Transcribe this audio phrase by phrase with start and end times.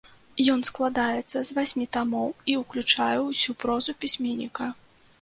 [0.53, 4.77] Ён складаецца з васьмі тамоў і ўключае ўсю прозу пісьменніка.